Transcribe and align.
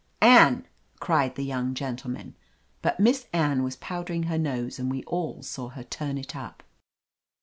"Anne!" 0.23 0.67
cried 0.99 1.35
the 1.35 1.43
young 1.43 1.75
gentleman. 1.75 2.35
But 2.81 2.99
Miss 2.99 3.27
Anne 3.33 3.61
was 3.61 3.75
powdering 3.75 4.23
her 4.23 4.39
nose 4.39 4.79
and 4.79 4.89
we 4.89 5.03
all 5.03 5.43
saw 5.43 5.69
her 5.69 5.83
turn 5.83 6.17
it 6.17 6.35
up. 6.35 6.63